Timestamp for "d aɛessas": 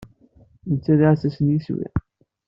0.99-1.37